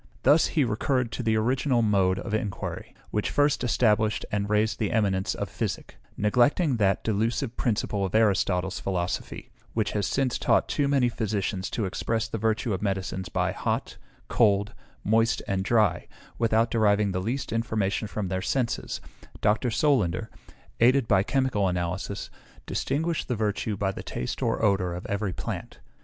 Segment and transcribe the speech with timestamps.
[0.23, 4.91] Thus he recurred to the original mode of inquiry, which first established and raised the
[4.91, 10.87] eminence of physic; neglecting that delusive principle of Aristotle's philosophy, which has since taught too
[10.87, 16.07] many physicians to express the virtue of medicines by hot, cold, moist, and dry,
[16.39, 19.01] without deriving the least information from their senses
[19.39, 19.69] Dr.
[19.69, 20.31] Solander,
[20.79, 22.31] aided by chemical analysis,
[22.65, 25.77] distinguished the virtue by the taste or odour of every plant.